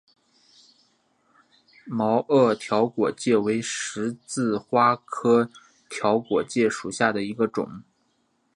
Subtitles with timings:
[1.85, 5.47] 毛萼条果芥为十字花科
[5.91, 7.83] 条果芥属下的一个种。